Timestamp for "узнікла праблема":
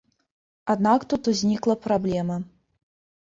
1.33-2.37